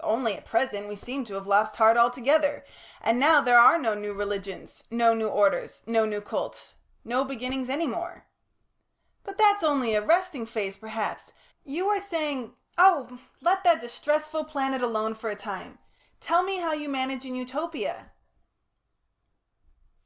"Only 0.00 0.34
at 0.34 0.46
present 0.46 0.88
we 0.88 0.96
seem 0.96 1.26
to 1.26 1.34
have 1.34 1.46
lost 1.46 1.76
heart 1.76 1.98
altogether, 1.98 2.64
and 3.02 3.20
now 3.20 3.42
there 3.42 3.58
are 3.58 3.76
no 3.76 3.92
new 3.94 4.14
religions, 4.14 4.82
no 4.90 5.12
new 5.12 5.28
orders, 5.28 5.82
no 5.84 6.06
new 6.06 6.22
cults 6.22 6.72
no 7.04 7.22
beginnings 7.22 7.68
any 7.68 7.86
more." 7.86 8.24
"But 9.24 9.36
that's 9.36 9.62
only 9.62 9.92
a 9.94 10.00
resting 10.00 10.46
phase, 10.46 10.78
perhaps. 10.78 11.34
You 11.66 11.86
were 11.86 12.00
saying" 12.00 12.56
"Oh! 12.78 13.18
let 13.42 13.62
that 13.64 13.82
distressful 13.82 14.46
planet 14.46 14.80
alone 14.80 15.14
for 15.14 15.28
a 15.28 15.36
time! 15.36 15.78
Tell 16.18 16.42
me 16.42 16.56
how 16.56 16.72
you 16.72 16.88
manage 16.88 17.26
in 17.26 17.34
Utopia." 17.36 18.12